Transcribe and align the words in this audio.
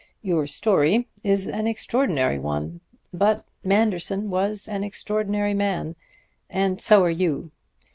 Your 0.23 0.47
story 0.47 1.07
is 1.23 1.45
an 1.45 1.67
extraordinary 1.67 2.39
one; 2.39 2.81
but 3.13 3.45
Manderson 3.63 4.31
was 4.31 4.67
an 4.67 4.83
extraordinary 4.83 5.53
man, 5.53 5.95
and 6.49 6.81
so 6.81 7.03
are 7.03 7.11
you. 7.11 7.51